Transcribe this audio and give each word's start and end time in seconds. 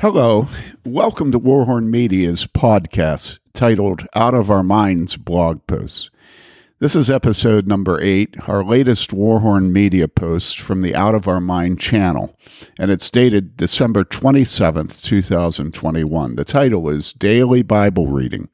Hello, 0.00 0.48
welcome 0.82 1.30
to 1.30 1.38
Warhorn 1.38 1.90
Media's 1.90 2.46
podcast 2.46 3.38
titled 3.52 4.06
Out 4.14 4.32
of 4.32 4.50
Our 4.50 4.62
Minds 4.62 5.18
blog 5.18 5.66
posts. 5.66 6.10
This 6.78 6.96
is 6.96 7.10
episode 7.10 7.66
number 7.66 8.00
eight, 8.00 8.34
our 8.48 8.64
latest 8.64 9.10
Warhorn 9.10 9.72
Media 9.72 10.08
post 10.08 10.58
from 10.58 10.80
the 10.80 10.94
Out 10.94 11.14
of 11.14 11.28
Our 11.28 11.38
Mind 11.38 11.80
channel, 11.80 12.34
and 12.78 12.90
it's 12.90 13.10
dated 13.10 13.58
December 13.58 14.04
27th, 14.04 15.04
2021. 15.04 16.34
The 16.34 16.44
title 16.44 16.88
is 16.88 17.12
Daily 17.12 17.60
Bible 17.60 18.06
Reading, 18.06 18.48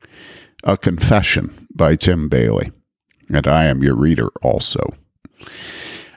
a 0.64 0.76
Confession 0.76 1.68
by 1.72 1.94
Tim 1.94 2.28
Bayly, 2.28 2.72
and 3.28 3.46
I 3.46 3.66
am 3.66 3.84
your 3.84 3.94
reader 3.94 4.30
also. 4.42 4.82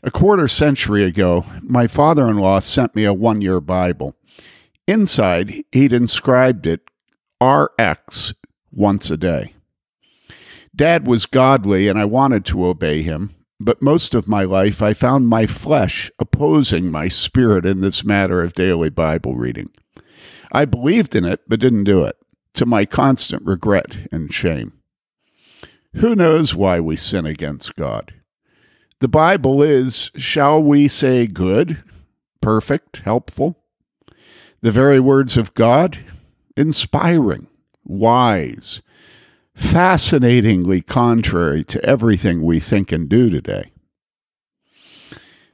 A 0.02 0.10
quarter 0.10 0.48
century 0.48 1.04
ago, 1.04 1.46
my 1.62 1.86
father 1.86 2.28
in 2.28 2.40
law 2.40 2.58
sent 2.58 2.96
me 2.96 3.04
a 3.04 3.14
one 3.14 3.42
year 3.42 3.62
Bible. 3.62 4.16
Inside, 4.90 5.66
he'd 5.72 5.94
inscribed 5.94 6.66
it 6.66 6.82
RX 7.40 8.34
once 8.72 9.12
a 9.12 9.18
day. 9.18 9.54
Dad 10.76 11.06
was 11.06 11.28
godly 11.28 11.88
and 11.88 12.00
I 12.00 12.06
wanted 12.06 12.44
to 12.46 12.66
obey 12.66 13.04
him, 13.04 13.36
but 13.60 13.84
most 13.84 14.16
of 14.16 14.28
my 14.28 14.46
life 14.46 14.82
I 14.82 14.96
found 14.96 15.28
my 15.28 15.46
flesh 15.46 16.10
opposing 16.18 16.90
my 16.90 17.08
spirit 17.08 17.68
in 17.68 17.82
this 17.82 18.04
matter 18.04 18.42
of 18.42 18.56
daily 18.56 18.90
Bible 18.90 19.36
reading. 19.36 19.70
I 20.52 20.66
believed 20.66 21.16
in 21.16 21.24
it, 21.24 21.42
but 21.48 21.60
didn't 21.60 21.84
do 21.84 22.04
it, 22.04 22.18
to 22.56 22.66
my 22.66 22.86
constant 22.86 23.46
regret 23.46 23.96
and 24.12 24.34
shame. 24.34 24.74
Who 25.98 26.16
knows 26.16 26.56
why 26.56 26.80
we 26.80 26.96
sin 26.96 27.28
against 27.28 27.76
God? 27.76 28.16
The 29.02 29.08
Bible 29.08 29.62
is, 29.62 30.10
shall 30.16 30.60
we 30.60 30.88
say, 30.88 31.28
good, 31.28 31.84
perfect, 32.42 33.04
helpful? 33.06 33.59
The 34.62 34.72
very 34.72 35.00
words 35.00 35.38
of 35.38 35.54
God, 35.54 36.00
inspiring, 36.58 37.48
wise, 37.86 38.82
fascinatingly 39.56 40.82
contrary 40.82 41.64
to 41.66 41.84
everything 41.86 42.42
we 42.42 42.60
think 42.60 42.92
and 42.92 43.08
do 43.08 43.30
today. 43.30 43.72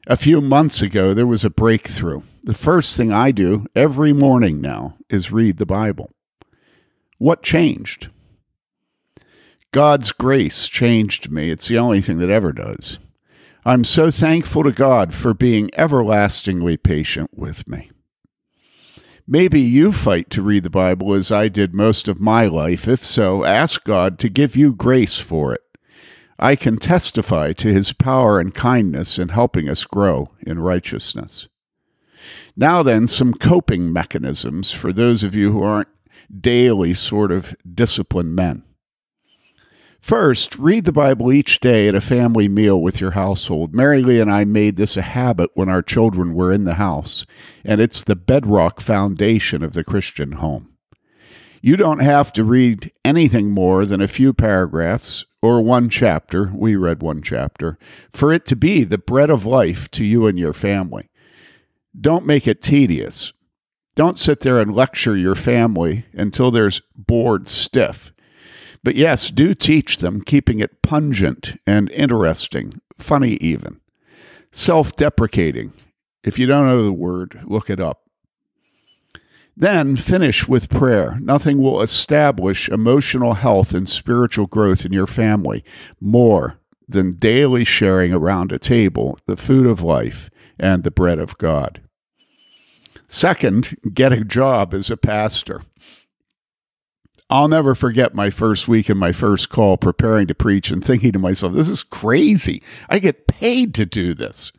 A 0.07 0.17
few 0.17 0.41
months 0.41 0.81
ago, 0.81 1.13
there 1.13 1.27
was 1.27 1.45
a 1.45 1.49
breakthrough. 1.49 2.21
The 2.43 2.53
first 2.53 2.97
thing 2.97 3.11
I 3.11 3.31
do 3.31 3.65
every 3.75 4.13
morning 4.13 4.61
now 4.61 4.97
is 5.09 5.31
read 5.31 5.57
the 5.57 5.65
Bible. 5.65 6.11
What 7.17 7.43
changed? 7.43 8.09
God's 9.71 10.11
grace 10.11 10.67
changed 10.67 11.29
me. 11.29 11.49
It's 11.49 11.67
the 11.67 11.77
only 11.77 12.01
thing 12.01 12.19
that 12.19 12.29
ever 12.29 12.53
does. 12.53 12.99
I'm 13.65 13.83
so 13.83 14.09
thankful 14.09 14.63
to 14.63 14.71
God 14.71 15.13
for 15.13 15.33
being 15.33 15.69
everlastingly 15.73 16.77
patient 16.77 17.31
with 17.33 17.67
me. 17.67 17.91
Maybe 19.27 19.59
you 19.59 19.91
fight 19.91 20.29
to 20.31 20.43
read 20.43 20.63
the 20.63 20.69
Bible 20.69 21.15
as 21.15 21.31
I 21.31 21.47
did 21.47 21.73
most 21.73 22.07
of 22.07 22.21
my 22.21 22.45
life. 22.45 22.87
If 22.87 23.03
so, 23.03 23.43
ask 23.43 23.83
God 23.83 24.19
to 24.19 24.29
give 24.29 24.55
you 24.55 24.75
grace 24.75 25.17
for 25.17 25.51
it. 25.51 25.61
I 26.37 26.55
can 26.55 26.77
testify 26.77 27.53
to 27.53 27.73
his 27.73 27.91
power 27.91 28.39
and 28.39 28.53
kindness 28.53 29.17
in 29.17 29.29
helping 29.29 29.67
us 29.67 29.85
grow 29.85 30.29
in 30.41 30.59
righteousness. 30.59 31.47
Now, 32.55 32.83
then, 32.83 33.07
some 33.07 33.33
coping 33.33 33.91
mechanisms 33.91 34.71
for 34.71 34.93
those 34.93 35.23
of 35.23 35.35
you 35.35 35.51
who 35.51 35.63
aren't 35.63 35.89
daily 36.39 36.93
sort 36.93 37.31
of 37.31 37.55
disciplined 37.73 38.35
men. 38.35 38.63
First, 40.05 40.59
read 40.59 40.85
the 40.85 40.91
Bible 40.91 41.33
each 41.33 41.59
day 41.59 41.87
at 41.87 41.95
a 41.95 41.99
family 41.99 42.47
meal 42.47 42.79
with 42.79 43.01
your 43.01 43.09
household. 43.09 43.73
Mary 43.73 44.03
Lee 44.03 44.19
and 44.19 44.31
I 44.31 44.45
made 44.45 44.75
this 44.75 44.97
a 44.97 45.01
habit 45.01 45.49
when 45.55 45.67
our 45.67 45.81
children 45.81 46.35
were 46.35 46.51
in 46.51 46.63
the 46.63 46.75
house, 46.75 47.25
and 47.63 47.81
it's 47.81 48.03
the 48.03 48.15
bedrock 48.15 48.79
foundation 48.79 49.63
of 49.63 49.73
the 49.73 49.83
Christian 49.83 50.33
home. 50.33 50.69
You 51.59 51.75
don't 51.75 52.03
have 52.03 52.31
to 52.33 52.43
read 52.43 52.91
anything 53.03 53.49
more 53.49 53.83
than 53.83 53.99
a 53.99 54.07
few 54.07 54.31
paragraphs 54.31 55.25
or 55.41 55.63
one 55.63 55.89
chapter, 55.89 56.51
we 56.53 56.75
read 56.75 57.01
one 57.01 57.23
chapter, 57.23 57.79
for 58.11 58.31
it 58.31 58.45
to 58.45 58.55
be 58.55 58.83
the 58.83 58.99
bread 58.99 59.31
of 59.31 59.47
life 59.47 59.89
to 59.89 60.05
you 60.05 60.27
and 60.27 60.37
your 60.37 60.53
family. 60.53 61.09
Don't 61.99 62.27
make 62.27 62.47
it 62.47 62.61
tedious. 62.61 63.33
Don't 63.95 64.19
sit 64.19 64.41
there 64.41 64.59
and 64.59 64.75
lecture 64.75 65.17
your 65.17 65.33
family 65.33 66.05
until 66.13 66.51
there's 66.51 66.83
bored 66.95 67.49
stiff. 67.49 68.11
But 68.85 68.95
yes, 68.95 69.31
do 69.31 69.55
teach 69.55 69.97
them, 69.97 70.21
keeping 70.21 70.59
it 70.59 70.83
pungent 70.83 71.59
and 71.65 71.89
interesting, 71.89 72.81
funny 72.99 73.33
even. 73.41 73.81
Self 74.51 74.95
deprecating. 74.95 75.73
If 76.23 76.37
you 76.37 76.45
don't 76.45 76.67
know 76.67 76.83
the 76.83 76.93
word, 76.93 77.41
look 77.45 77.71
it 77.71 77.79
up. 77.79 78.03
Then 79.57 79.95
finish 79.95 80.47
with 80.47 80.69
prayer. 80.69 81.17
Nothing 81.19 81.57
will 81.57 81.81
establish 81.81 82.69
emotional 82.69 83.33
health 83.33 83.73
and 83.73 83.89
spiritual 83.89 84.45
growth 84.45 84.85
in 84.85 84.93
your 84.93 85.07
family 85.07 85.63
more 85.99 86.59
than 86.87 87.09
daily 87.09 87.63
sharing 87.63 88.13
around 88.13 88.51
a 88.51 88.59
table 88.59 89.17
the 89.25 89.35
food 89.35 89.65
of 89.65 89.81
life 89.81 90.29
and 90.59 90.83
the 90.83 90.91
bread 90.91 91.17
of 91.17 91.39
God. 91.39 91.81
Second, 93.07 93.77
get 93.95 94.13
a 94.13 94.23
job 94.23 94.75
as 94.75 94.91
a 94.91 94.97
pastor. 94.97 95.63
I'll 97.29 97.47
never 97.47 97.73
forget 97.73 98.13
my 98.13 98.29
first 98.29 98.67
week 98.67 98.87
and 98.87 98.99
my 98.99 99.11
first 99.11 99.49
call 99.49 99.77
preparing 99.77 100.27
to 100.27 100.35
preach 100.35 100.69
and 100.69 100.85
thinking 100.85 101.11
to 101.13 101.19
myself, 101.19 101.53
this 101.53 101.69
is 101.69 101.81
crazy. 101.81 102.61
I 102.87 102.99
get 102.99 103.27
paid 103.27 103.73
to 103.75 103.85
do 103.85 104.13
this. 104.13 104.51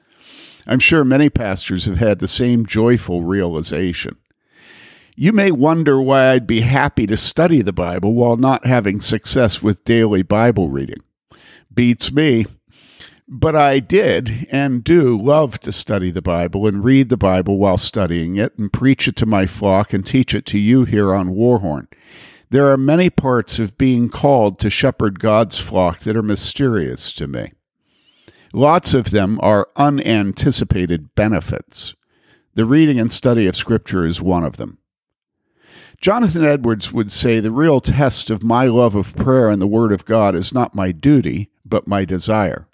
I'm 0.66 0.80
sure 0.80 1.04
many 1.04 1.30
pastors 1.30 1.84
have 1.84 1.98
had 1.98 2.18
the 2.18 2.26
same 2.26 2.66
joyful 2.66 3.22
realization. 3.22 4.16
You 5.14 5.32
may 5.32 5.52
wonder 5.52 6.02
why 6.02 6.32
I'd 6.32 6.46
be 6.46 6.62
happy 6.62 7.06
to 7.06 7.16
study 7.16 7.62
the 7.62 7.72
Bible 7.72 8.14
while 8.14 8.36
not 8.36 8.66
having 8.66 9.00
success 9.00 9.62
with 9.62 9.84
daily 9.84 10.22
Bible 10.22 10.68
reading. 10.68 11.02
Beats 11.72 12.12
me. 12.12 12.46
But 13.28 13.56
I 13.56 13.80
did 13.80 14.46
and 14.52 14.84
do 14.84 15.16
love 15.16 15.58
to 15.60 15.72
study 15.72 16.10
the 16.10 16.22
Bible 16.22 16.66
and 16.66 16.84
read 16.84 17.08
the 17.08 17.16
Bible 17.16 17.58
while 17.58 17.78
studying 17.78 18.36
it 18.36 18.56
and 18.58 18.72
preach 18.72 19.08
it 19.08 19.16
to 19.16 19.26
my 19.26 19.46
flock 19.46 19.92
and 19.92 20.04
teach 20.04 20.34
it 20.34 20.46
to 20.46 20.58
you 20.58 20.84
here 20.84 21.14
on 21.14 21.30
Warhorn. 21.30 21.88
There 22.48 22.70
are 22.70 22.76
many 22.76 23.10
parts 23.10 23.58
of 23.58 23.76
being 23.76 24.08
called 24.08 24.60
to 24.60 24.70
shepherd 24.70 25.18
God's 25.18 25.58
flock 25.58 26.00
that 26.00 26.14
are 26.14 26.22
mysterious 26.22 27.12
to 27.14 27.26
me. 27.26 27.50
Lots 28.52 28.94
of 28.94 29.10
them 29.10 29.40
are 29.42 29.68
unanticipated 29.74 31.14
benefits. 31.16 31.96
The 32.54 32.64
reading 32.64 33.00
and 33.00 33.10
study 33.10 33.46
of 33.46 33.56
Scripture 33.56 34.06
is 34.06 34.22
one 34.22 34.44
of 34.44 34.58
them. 34.58 34.78
Jonathan 36.00 36.44
Edwards 36.44 36.92
would 36.92 37.10
say 37.10 37.40
the 37.40 37.50
real 37.50 37.80
test 37.80 38.30
of 38.30 38.44
my 38.44 38.66
love 38.66 38.94
of 38.94 39.16
prayer 39.16 39.50
and 39.50 39.60
the 39.60 39.66
Word 39.66 39.92
of 39.92 40.04
God 40.04 40.36
is 40.36 40.54
not 40.54 40.74
my 40.74 40.92
duty, 40.92 41.50
but 41.64 41.88
my 41.88 42.04
desire. 42.04 42.68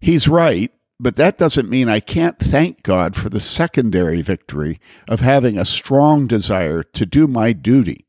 He's 0.00 0.26
right, 0.26 0.72
but 0.98 1.14
that 1.16 1.38
doesn't 1.38 1.70
mean 1.70 1.88
I 1.88 2.00
can't 2.00 2.38
thank 2.40 2.82
God 2.82 3.14
for 3.14 3.28
the 3.28 3.40
secondary 3.40 4.22
victory 4.22 4.80
of 5.06 5.20
having 5.20 5.56
a 5.56 5.64
strong 5.64 6.26
desire 6.26 6.82
to 6.82 7.06
do 7.06 7.28
my 7.28 7.52
duty 7.52 8.06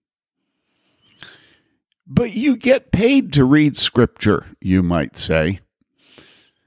but 2.07 2.33
you 2.33 2.57
get 2.57 2.91
paid 2.91 3.33
to 3.33 3.45
read 3.45 3.75
scripture, 3.75 4.47
you 4.59 4.83
might 4.83 5.17
say. 5.17 5.59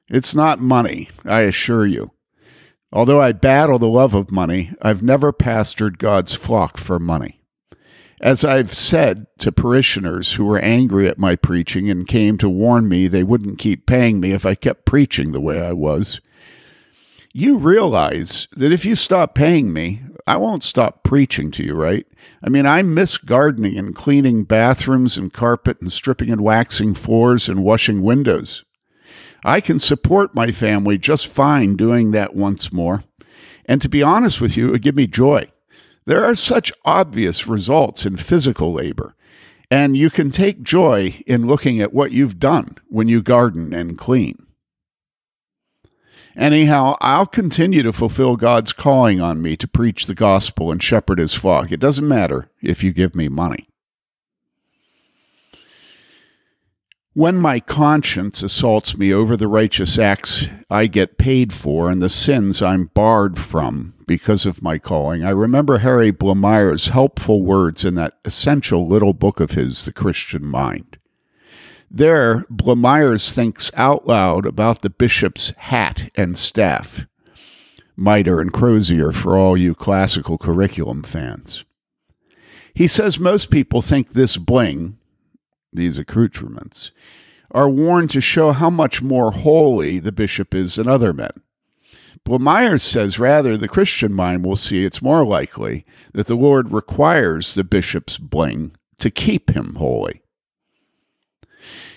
It's 0.09 0.35
not 0.35 0.61
money, 0.61 1.11
I 1.25 1.43
assure 1.43 1.87
you. 1.87 2.13
Although 2.93 3.21
I 3.21 3.33
battle 3.33 3.79
the 3.79 3.89
love 3.89 4.15
of 4.15 4.31
money, 4.31 4.73
I've 4.81 5.03
never 5.03 5.33
pastored 5.33 5.99
God's 5.99 6.33
flock 6.33 6.79
for 6.79 6.99
money. 6.99 7.43
As 8.21 8.45
I've 8.45 8.73
said 8.73 9.27
to 9.39 9.53
parishioners 9.53 10.35
who 10.35 10.47
were 10.47 10.59
angry 10.59 11.07
at 11.07 11.19
my 11.19 11.37
preaching 11.37 11.91
and 11.91 12.09
came 12.09 12.39
to 12.39 12.49
warn 12.49 12.89
me 12.89 13.09
they 13.09 13.23
wouldn't 13.23 13.59
keep 13.59 13.87
paying 13.87 14.21
me 14.21 14.33
if 14.33 14.47
I 14.47 14.55
kept 14.55 14.87
preaching 14.87 15.33
the 15.33 15.41
way 15.41 15.61
I 15.61 15.73
was, 15.73 16.21
you 17.35 17.59
realize 17.59 18.49
that 18.57 18.73
if 18.73 18.87
you 18.87 18.95
stop 18.95 19.35
paying 19.35 19.71
me, 19.71 20.01
I 20.27 20.37
won't 20.37 20.65
stop 20.65 21.05
preaching 21.05 21.53
to 21.53 21.65
you, 21.65 21.75
right? 21.75 22.07
I 22.43 22.49
mean, 22.49 22.67
I 22.67 22.83
miss 22.83 23.17
gardening 23.17 23.79
and 23.79 23.95
cleaning 23.95 24.43
bathrooms 24.43 25.17
and 25.17 25.33
carpet 25.33 25.81
and 25.81 25.91
stripping 25.91 26.31
and 26.31 26.41
waxing 26.41 26.95
floors 26.95 27.49
and 27.49 27.63
washing 27.63 28.03
windows. 28.03 28.65
I 29.45 29.61
can 29.61 29.79
support 29.79 30.35
my 30.35 30.51
family 30.51 30.99
just 30.99 31.29
fine 31.29 31.77
doing 31.77 32.11
that 32.11 32.35
once 32.35 32.73
more. 32.73 33.05
And 33.67 33.81
to 33.81 33.89
be 33.89 34.03
honest 34.03 34.41
with 34.41 34.57
you, 34.57 34.69
it 34.69 34.71
would 34.73 34.83
give 34.83 34.97
me 34.97 35.07
joy. 35.07 35.51
There 36.07 36.25
are 36.25 36.35
such 36.35 36.73
obvious 36.85 37.47
results 37.47 38.07
in 38.07 38.17
physical 38.17 38.73
labor, 38.73 39.15
and 39.71 39.97
you 39.97 40.11
can 40.11 40.31
take 40.31 40.63
joy 40.63 41.23
in 41.27 41.47
looking 41.47 41.81
at 41.81 41.93
what 41.93 42.13
you've 42.13 42.39
done 42.39 42.77
when 42.89 43.09
you 43.09 43.23
garden 43.23 43.73
and 43.73 43.99
clean. 43.99 44.46
Anyhow, 46.37 46.97
I'll 47.01 47.27
continue 47.27 47.83
to 47.83 47.95
fulfill 47.95 48.37
God's 48.37 48.75
calling 48.75 49.23
on 49.23 49.41
me 49.41 49.57
to 49.57 49.67
preach 49.67 50.07
the 50.07 50.15
gospel 50.15 50.71
and 50.71 50.83
shepherd 50.83 51.19
his 51.19 51.33
flock. 51.33 51.73
It 51.73 51.81
doesn't 51.81 52.07
matter 52.07 52.51
if 52.61 52.85
you 52.85 52.93
give 52.93 53.15
me 53.15 53.29
money. 53.29 53.69
When 57.15 57.39
my 57.39 57.61
conscience 57.61 58.43
assaults 58.43 58.99
me 58.99 59.11
over 59.15 59.39
the 59.39 59.49
righteous 59.49 59.99
acts 59.99 60.47
I 60.69 60.87
get 60.87 61.17
paid 61.17 61.55
for 61.55 61.91
and 61.91 62.03
the 62.03 62.11
sins 62.11 62.61
I'm 62.61 62.91
barred 62.93 63.39
from 63.39 63.95
because 64.07 64.45
of 64.45 64.63
my 64.63 64.77
calling, 64.77 65.25
I 65.25 65.31
remember 65.31 65.79
Harry 65.79 66.13
Blamires' 66.13 66.91
helpful 66.91 67.43
words 67.43 67.87
in 67.87 67.95
that 67.95 68.19
essential 68.27 68.87
little 68.87 69.15
book 69.15 69.41
of 69.41 69.53
his, 69.53 69.87
The 69.87 69.93
Christian 69.95 70.45
Mind. 70.45 70.99
There, 71.91 72.45
Blamires 72.51 73.33
thinks 73.33 73.71
out 73.75 74.07
loud 74.07 74.45
about 74.45 74.83
the 74.83 74.91
bishop's 74.91 75.53
hat 75.57 76.11
and 76.15 76.37
staff, 76.37 77.07
mitre 77.97 78.41
and 78.41 78.53
crozier 78.53 79.13
for 79.13 79.37
all 79.37 79.57
you 79.57 79.75
classical 79.75 80.37
curriculum 80.37 81.03
fans. 81.03 81.65
He 82.75 82.87
says 82.87 83.19
most 83.19 83.51
people 83.51 83.81
think 83.81 84.11
this 84.11 84.37
bling, 84.37 84.99
these 85.73 85.99
accoutrements, 85.99 86.91
are 87.51 87.71
worn 87.71 88.09
to 88.09 88.21
show 88.21 88.53
how 88.53 88.69
much 88.69 89.01
more 89.01 89.31
holy 89.31 89.99
the 89.99 90.13
bishop 90.13 90.55
is 90.55 90.75
than 90.75 90.89
other 90.89 91.13
men. 91.13 91.31
Blamires 92.27 92.83
says 92.83 93.21
rather 93.21 93.57
the 93.57 93.69
Christian 93.69 94.13
mind 94.13 94.45
will 94.45 94.57
see 94.57 94.85
it's 94.85 95.01
more 95.01 95.25
likely 95.25 95.87
that 96.13 96.27
the 96.27 96.35
Lord 96.35 96.73
requires 96.73 97.55
the 97.55 97.63
bishop's 97.63 98.19
bling 98.19 98.75
to 98.99 99.11
keep 99.11 99.51
him 99.51 99.77
holy. 99.77 100.23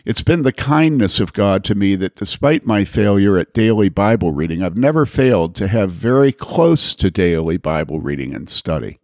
It's 0.06 0.22
been 0.22 0.44
the 0.44 0.54
kindness 0.54 1.20
of 1.20 1.34
God 1.34 1.64
to 1.66 1.76
me 1.76 1.96
that 1.96 2.16
despite 2.16 2.66
my 2.66 2.86
failure 2.86 3.38
at 3.38 3.54
daily 3.54 3.90
Bible 3.90 4.32
reading, 4.32 4.64
I've 4.64 4.78
never 4.78 5.06
failed 5.06 5.56
to 5.56 5.68
have 5.68 5.92
very 5.92 6.32
close 6.32 6.96
to 6.96 7.12
daily 7.12 7.58
Bible 7.58 8.00
reading 8.00 8.34
and 8.34 8.50
study. 8.50 9.00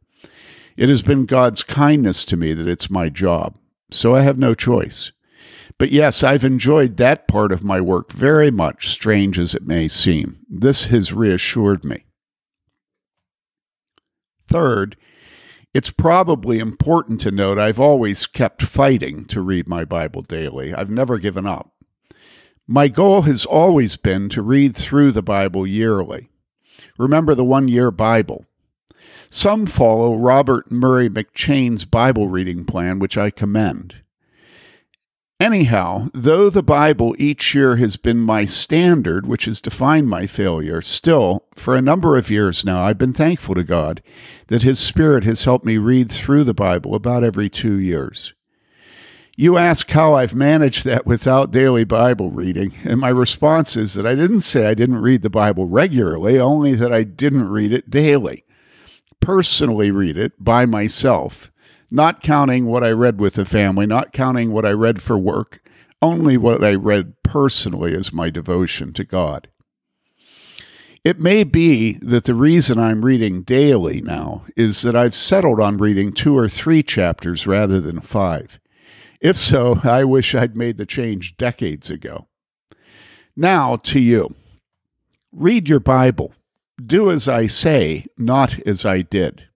It 0.77 0.89
has 0.89 1.01
been 1.01 1.25
God's 1.25 1.63
kindness 1.63 2.25
to 2.25 2.37
me 2.37 2.53
that 2.53 2.67
it's 2.67 2.89
my 2.89 3.09
job, 3.09 3.57
so 3.91 4.15
I 4.15 4.21
have 4.21 4.37
no 4.37 4.53
choice. 4.53 5.11
But 5.77 5.91
yes, 5.91 6.23
I've 6.23 6.45
enjoyed 6.45 6.97
that 6.97 7.27
part 7.27 7.51
of 7.51 7.63
my 7.63 7.81
work 7.81 8.11
very 8.11 8.49
much, 8.49 8.87
strange 8.89 9.37
as 9.37 9.53
it 9.53 9.67
may 9.67 9.89
seem. 9.89 10.39
This 10.49 10.85
has 10.85 11.11
reassured 11.11 11.83
me. 11.83 12.05
Third, 14.47 14.95
it's 15.75 15.91
probably 15.91 16.59
important 16.59 17.19
to 17.19 17.31
note 17.31 17.59
I've 17.59 17.81
always 17.81 18.27
kept 18.27 18.61
fighting 18.61 19.25
to 19.25 19.41
read 19.41 19.67
my 19.67 19.83
Bible 19.83 20.21
daily. 20.21 20.73
I've 20.73 20.89
never 20.89 21.19
given 21.19 21.45
up. 21.45 21.73
My 22.65 22.87
goal 22.87 23.23
has 23.23 23.45
always 23.45 23.97
been 23.97 24.29
to 24.29 24.41
read 24.41 24.73
through 24.73 25.11
the 25.11 25.21
Bible 25.21 25.67
yearly. 25.67 26.29
Remember 26.97 27.35
the 27.35 27.43
one 27.43 27.67
year 27.67 27.91
Bible. 27.91 28.45
Some 29.29 29.65
follow 29.65 30.15
Robert 30.15 30.71
Murray 30.71 31.09
McCheyne's 31.09 31.83
Bible 31.83 32.29
reading 32.29 32.63
plan, 32.63 32.97
which 32.97 33.17
I 33.17 33.29
commend. 33.29 33.95
Anyhow, 35.39 36.07
though 36.13 36.49
the 36.49 36.63
Bible 36.63 37.13
each 37.19 37.53
year 37.53 37.75
has 37.75 37.97
been 37.97 38.19
my 38.19 38.45
standard, 38.45 39.25
which 39.25 39.45
has 39.45 39.59
defined 39.59 40.07
my 40.07 40.27
failure, 40.27 40.81
still, 40.81 41.43
for 41.53 41.75
a 41.75 41.81
number 41.81 42.15
of 42.15 42.31
years 42.31 42.63
now, 42.63 42.85
I've 42.85 42.97
been 42.97 43.11
thankful 43.11 43.53
to 43.55 43.63
God 43.63 44.01
that 44.47 44.61
His 44.61 44.79
Spirit 44.79 45.25
has 45.25 45.43
helped 45.43 45.65
me 45.65 45.77
read 45.77 46.09
through 46.09 46.45
the 46.45 46.53
Bible 46.53 46.95
about 46.95 47.25
every 47.25 47.49
two 47.49 47.77
years. 47.77 48.33
You 49.35 49.57
ask 49.57 49.91
how 49.91 50.13
I've 50.13 50.33
managed 50.33 50.85
that 50.85 51.05
without 51.05 51.51
daily 51.51 51.83
Bible 51.83 52.31
reading, 52.31 52.71
and 52.85 53.01
my 53.01 53.09
response 53.09 53.75
is 53.75 53.95
that 53.95 54.07
I 54.07 54.15
didn't 54.15 54.41
say 54.41 54.65
I 54.65 54.73
didn't 54.73 55.01
read 55.01 55.21
the 55.21 55.29
Bible 55.29 55.67
regularly, 55.67 56.39
only 56.39 56.75
that 56.75 56.93
I 56.93 57.03
didn't 57.03 57.49
read 57.49 57.73
it 57.73 57.89
daily. 57.89 58.45
Personally, 59.19 59.91
read 59.91 60.17
it 60.17 60.41
by 60.41 60.65
myself 60.65 61.51
not 61.91 62.21
counting 62.21 62.65
what 62.65 62.83
I 62.83 62.91
read 62.91 63.19
with 63.19 63.35
the 63.35 63.45
family, 63.45 63.85
not 63.85 64.13
counting 64.13 64.51
what 64.51 64.65
I 64.65 64.71
read 64.71 65.01
for 65.01 65.17
work, 65.17 65.61
only 66.01 66.37
what 66.37 66.63
I 66.63 66.75
read 66.75 67.21
personally 67.23 67.93
as 67.95 68.13
my 68.13 68.29
devotion 68.29 68.93
to 68.93 69.03
God. 69.03 69.49
It 71.03 71.19
may 71.19 71.43
be 71.43 71.93
that 72.01 72.23
the 72.23 72.33
reason 72.33 72.79
I'm 72.79 73.05
reading 73.05 73.43
daily 73.43 74.01
now 74.01 74.45
is 74.57 74.81
that 74.81 74.95
I've 74.95 75.13
settled 75.13 75.59
on 75.59 75.77
reading 75.77 76.11
two 76.11 76.35
or 76.35 76.49
three 76.49 76.81
chapters 76.81 77.45
rather 77.45 77.79
than 77.79 78.01
five. 78.01 78.59
If 79.21 79.37
so, 79.37 79.79
I 79.83 80.03
wish 80.03 80.33
I'd 80.33 80.55
made 80.55 80.77
the 80.77 80.85
change 80.85 81.37
decades 81.37 81.91
ago. 81.91 82.27
Now 83.35 83.75
to 83.77 83.99
you 83.99 84.33
read 85.31 85.69
your 85.69 85.79
Bible. 85.79 86.33
Do 86.83 87.11
as 87.11 87.27
I 87.27 87.47
say, 87.47 88.07
not 88.17 88.59
as 88.65 88.85
I 88.85 89.01
did. 89.01 89.47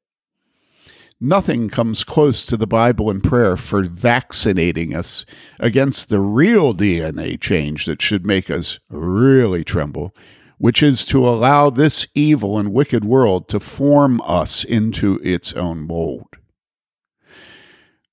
Nothing 1.21 1.67
comes 1.67 2.05
close 2.05 2.45
to 2.45 2.55
the 2.55 2.65
Bible 2.65 3.09
and 3.09 3.21
prayer 3.21 3.57
for 3.57 3.83
vaccinating 3.83 4.95
us 4.95 5.25
against 5.59 6.07
the 6.07 6.21
real 6.21 6.73
DNA 6.73 7.37
change 7.37 7.85
that 7.87 8.01
should 8.01 8.25
make 8.25 8.49
us 8.49 8.79
really 8.89 9.65
tremble, 9.65 10.15
which 10.59 10.81
is 10.81 11.05
to 11.07 11.27
allow 11.27 11.69
this 11.69 12.07
evil 12.15 12.57
and 12.57 12.71
wicked 12.71 13.03
world 13.03 13.49
to 13.49 13.59
form 13.59 14.21
us 14.21 14.63
into 14.63 15.19
its 15.21 15.51
own 15.55 15.79
mold. 15.81 16.37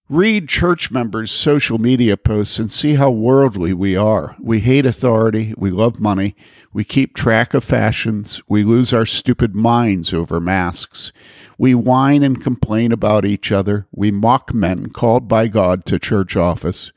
Read 0.08 0.49
church 0.49 0.91
members' 0.91 1.31
social 1.31 1.79
media 1.79 2.17
posts 2.17 2.58
and 2.58 2.73
see 2.73 2.94
how 2.94 3.12
worldly 3.12 3.73
we 3.73 3.97
are. 3.97 4.35
We 4.41 4.61
hate 4.61 4.87
authority, 4.87 5.55
we 5.56 5.70
love 5.70 6.00
money, 6.00 6.35
we 6.76 6.84
keep 6.84 7.14
track 7.14 7.55
of 7.55 7.64
fashions, 7.64 8.43
we 8.49 8.62
lose 8.62 8.93
our 8.93 9.06
stupid 9.06 9.55
minds 9.55 10.12
over 10.12 10.38
masks. 10.38 11.11
We 11.56 11.75
whine 11.75 12.23
and 12.23 12.38
complain 12.38 12.93
about 12.93 13.25
each 13.25 13.50
other, 13.50 13.87
we 13.93 14.11
mock 14.11 14.52
men 14.52 14.90
called 14.90 15.26
by 15.26 15.49
God 15.49 15.87
to 15.87 15.99
church 15.99 16.37
office. 16.37 16.93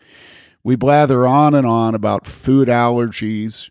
We 0.66 0.76
blather 0.76 1.26
on 1.26 1.56
and 1.56 1.66
on 1.66 1.96
about 1.96 2.28
food 2.28 2.68
allergies, 2.68 3.70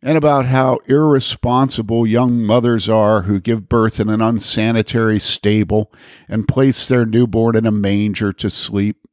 and 0.00 0.16
about 0.16 0.46
how 0.46 0.78
irresponsible 0.86 2.06
young 2.06 2.44
mothers 2.44 2.88
are 2.88 3.22
who 3.22 3.40
give 3.40 3.68
birth 3.68 3.98
in 3.98 4.08
an 4.08 4.20
unsanitary 4.20 5.18
stable 5.18 5.92
and 6.28 6.46
place 6.46 6.86
their 6.86 7.04
newborn 7.04 7.56
in 7.56 7.66
a 7.66 7.72
manger 7.72 8.32
to 8.34 8.50
sleep. 8.50 9.04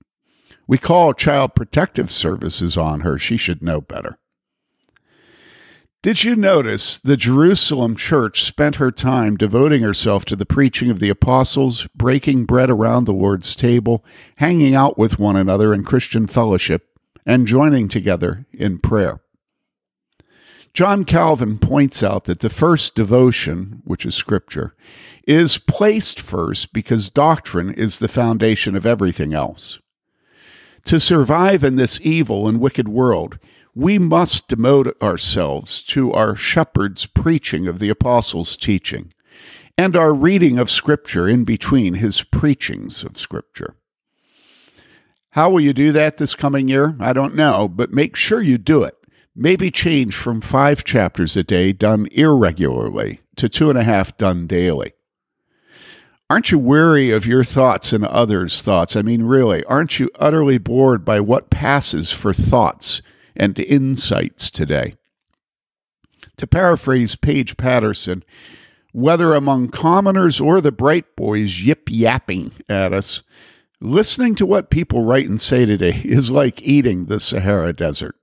We 0.68 0.78
call 0.78 1.16
Child 1.16 1.56
Protective 1.56 2.12
Services 2.12 2.78
on 2.78 3.00
her. 3.00 3.18
She 3.18 3.38
should 3.38 3.64
know 3.64 3.82
better. 3.82 4.20
Did 6.08 6.24
you 6.24 6.38
notice 6.38 7.00
the 7.00 7.18
Jerusalem 7.18 7.94
church 7.98 8.46
spent 8.46 8.78
her 8.78 8.92
time 8.92 9.36
devoting 9.36 9.84
herself 9.84 10.24
to 10.24 10.38
the 10.38 10.46
preaching 10.46 10.90
of 10.90 11.00
the 11.00 11.10
apostles, 11.10 11.86
breaking 11.94 12.46
bread 12.46 12.70
around 12.70 13.04
the 13.04 13.12
Lord's 13.12 13.54
table, 13.54 14.06
hanging 14.38 14.74
out 14.74 14.98
with 14.98 15.20
one 15.20 15.36
another 15.36 15.74
in 15.74 15.84
Christian 15.84 16.26
fellowship, 16.26 16.88
and 17.26 17.46
joining 17.46 17.90
together 17.90 18.46
in 18.54 18.80
prayer? 18.80 19.20
John 20.74 21.04
Calvin 21.04 21.60
points 21.60 22.02
out 22.02 22.24
that 22.24 22.40
the 22.40 22.50
first 22.50 22.96
devotion, 22.96 23.82
which 23.84 24.06
is 24.06 24.16
Scripture, 24.16 24.78
is 25.28 25.58
placed 25.58 26.22
first 26.22 26.72
because 26.72 27.10
doctrine 27.10 27.74
is 27.74 28.00
the 28.00 28.08
foundation 28.08 28.78
of 28.78 28.86
everything 28.86 29.34
else. 29.34 29.82
To 30.86 31.02
survive 31.02 31.66
in 31.66 31.76
this 31.76 32.00
evil 32.02 32.48
and 32.48 32.62
wicked 32.62 32.88
world, 32.88 33.40
we 33.78 34.00
must 34.00 34.48
devote 34.48 35.00
ourselves 35.04 35.84
to 35.84 36.12
our 36.12 36.36
shepherd's 36.36 37.06
preaching 37.06 37.68
of 37.68 37.78
the 37.78 37.90
apostles' 37.90 38.58
teaching 38.58 39.14
and 39.78 39.96
our 39.96 40.16
reading 40.16 40.58
of 40.58 40.68
Scripture 40.68 41.28
in 41.30 41.44
between 41.44 41.94
his 41.94 42.24
preachings 42.24 43.04
of 43.04 43.20
Scripture. 43.20 43.76
How 45.32 45.52
will 45.52 45.60
you 45.60 45.74
do 45.74 45.92
that 45.92 46.18
this 46.18 46.34
coming 46.34 46.68
year? 46.68 46.96
I 47.00 47.14
don't 47.14 47.36
know, 47.36 47.68
but 47.68 47.94
make 47.94 48.16
sure 48.16 48.42
you 48.42 48.58
do 48.58 48.84
it 48.84 48.96
maybe 49.38 49.70
change 49.70 50.16
from 50.16 50.42
five 50.42 50.84
chapters 50.84 51.38
a 51.38 51.44
day 51.44 51.72
done 51.72 52.08
irregularly 52.12 53.22
to 53.36 53.48
two 53.48 53.70
and 53.70 53.78
a 53.78 53.84
half 53.84 54.18
done 54.18 54.48
daily. 54.48 54.94
Aren't 56.30 56.52
you 56.52 56.58
weary 56.58 57.12
of 57.12 57.28
your 57.28 57.44
thoughts 57.44 57.94
and 57.94 58.04
others' 58.04 58.64
thoughts? 58.64 58.96
I 58.96 59.04
mean, 59.04 59.24
really, 59.24 59.64
aren't 59.66 60.00
you 60.00 60.10
utterly 60.16 60.58
bored 60.58 61.06
by 61.06 61.20
what 61.20 61.52
passes 61.52 62.12
for 62.12 62.34
thoughts 62.34 63.02
and 63.38 63.58
insights 63.60 64.52
today? 64.52 64.96
To 66.38 66.46
paraphrase 66.48 67.16
Paige 67.16 67.56
Patterson, 67.56 68.24
whether 68.92 69.34
among 69.34 69.70
commoners 69.70 70.42
or 70.42 70.60
the 70.60 70.72
bright 70.72 71.16
boys 71.16 71.62
yip 71.62 71.88
yapping 71.90 72.52
at 72.68 72.94
us, 72.94 73.24
listening 73.80 74.36
to 74.36 74.46
what 74.46 74.70
people 74.70 75.06
write 75.06 75.30
and 75.30 75.40
say 75.40 75.66
today 75.66 76.02
is 76.04 76.32
like 76.32 76.62
eating 76.62 77.06
the 77.06 77.20
Sahara 77.20 77.74
Desert. 77.74 78.16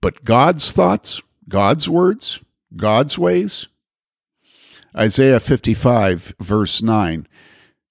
But 0.00 0.24
God's 0.24 0.72
thoughts, 0.72 1.22
God's 1.48 1.88
words, 1.88 2.40
God's 2.76 3.18
ways? 3.18 3.68
Isaiah 4.96 5.40
55, 5.40 6.34
verse 6.40 6.82
9 6.82 7.26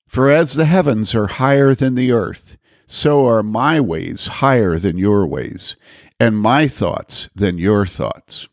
For 0.07 0.29
as 0.29 0.53
the 0.53 0.65
heavens 0.65 1.13
are 1.15 1.27
higher 1.27 1.73
than 1.73 1.95
the 1.95 2.11
earth, 2.11 2.57
so 2.85 3.27
are 3.27 3.43
my 3.43 3.79
ways 3.79 4.27
higher 4.27 4.77
than 4.77 4.97
your 4.97 5.27
ways, 5.27 5.75
and 6.19 6.37
my 6.37 6.67
thoughts 6.67 7.29
than 7.35 7.57
your 7.57 7.85
thoughts. 7.85 8.47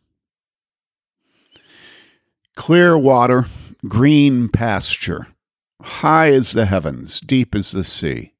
Clear 2.56 2.98
water, 2.98 3.46
green 3.88 4.48
pasture, 4.48 5.28
high 5.82 6.32
as 6.32 6.52
the 6.52 6.66
heavens, 6.66 7.20
deep 7.20 7.54
as 7.54 7.72
the 7.72 7.84
sea, 7.84 8.32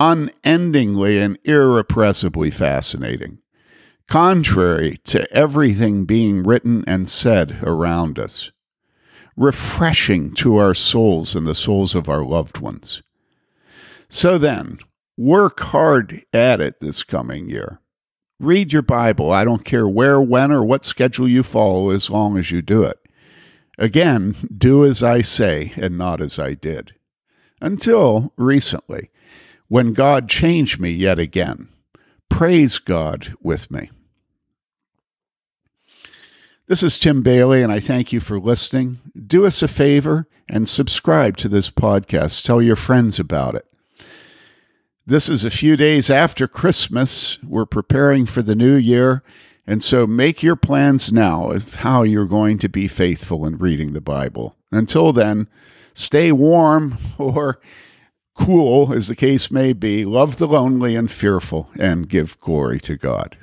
unendingly 0.00 1.18
and 1.18 1.38
irrepressibly 1.44 2.50
fascinating 2.50 3.38
contrary 4.08 4.98
to 5.04 5.32
everything 5.32 6.04
being 6.04 6.42
written 6.42 6.84
and 6.86 7.08
said 7.08 7.58
around 7.62 8.18
us. 8.18 8.50
refreshing 9.36 10.32
to 10.34 10.56
our 10.56 10.74
souls 10.74 11.34
and 11.34 11.46
the 11.46 11.54
souls 11.54 11.94
of 11.94 12.08
our 12.08 12.24
loved 12.24 12.58
ones. 12.58 13.02
So 14.08 14.38
then, 14.38 14.78
work 15.16 15.60
hard 15.60 16.24
at 16.32 16.60
it 16.60 16.80
this 16.80 17.02
coming 17.02 17.48
year. 17.48 17.80
Read 18.40 18.72
your 18.72 18.82
Bible. 18.82 19.30
I 19.30 19.44
don't 19.44 19.64
care 19.64 19.88
where, 19.88 20.20
when, 20.20 20.50
or 20.50 20.64
what 20.64 20.84
schedule 20.84 21.28
you 21.28 21.42
follow 21.42 21.90
as 21.90 22.10
long 22.10 22.36
as 22.36 22.50
you 22.50 22.62
do 22.62 22.82
it. 22.82 22.98
Again, 23.78 24.34
do 24.56 24.84
as 24.84 25.02
I 25.02 25.20
say 25.20 25.72
and 25.76 25.96
not 25.98 26.20
as 26.20 26.38
I 26.38 26.54
did. 26.54 26.94
Until 27.60 28.32
recently, 28.36 29.10
when 29.68 29.92
God 29.92 30.28
changed 30.28 30.78
me 30.78 30.90
yet 30.90 31.18
again. 31.18 31.68
Praise 32.28 32.78
God 32.78 33.34
with 33.40 33.70
me. 33.70 33.90
This 36.66 36.82
is 36.82 36.98
Tim 36.98 37.22
Bayly, 37.22 37.62
and 37.62 37.70
I 37.70 37.78
thank 37.78 38.12
you 38.12 38.20
for 38.20 38.40
listening. 38.40 38.98
Do 39.26 39.46
us 39.46 39.62
a 39.62 39.68
favor 39.68 40.26
and 40.48 40.66
subscribe 40.66 41.36
to 41.38 41.48
this 41.48 41.70
podcast. 41.70 42.44
Tell 42.44 42.62
your 42.62 42.76
friends 42.76 43.18
about 43.18 43.54
it. 43.54 43.66
This 45.06 45.28
is 45.28 45.44
a 45.44 45.50
few 45.50 45.76
days 45.76 46.08
after 46.08 46.48
Christmas. 46.48 47.38
We're 47.42 47.66
preparing 47.66 48.24
for 48.24 48.40
the 48.40 48.54
new 48.54 48.74
year, 48.74 49.22
and 49.66 49.82
so 49.82 50.06
make 50.06 50.42
your 50.42 50.56
plans 50.56 51.12
now 51.12 51.50
of 51.50 51.74
how 51.74 52.04
you're 52.04 52.24
going 52.24 52.56
to 52.60 52.70
be 52.70 52.88
faithful 52.88 53.44
in 53.44 53.58
reading 53.58 53.92
the 53.92 54.00
Bible. 54.00 54.56
Until 54.72 55.12
then, 55.12 55.46
stay 55.92 56.32
warm 56.32 56.96
or 57.18 57.60
cool, 58.34 58.94
as 58.94 59.08
the 59.08 59.14
case 59.14 59.50
may 59.50 59.74
be, 59.74 60.06
love 60.06 60.38
the 60.38 60.48
lonely 60.48 60.96
and 60.96 61.10
fearful, 61.10 61.68
and 61.78 62.08
give 62.08 62.40
glory 62.40 62.80
to 62.80 62.96
God. 62.96 63.36